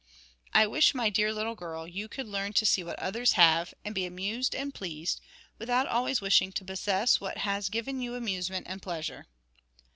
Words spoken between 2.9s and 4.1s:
others have, and be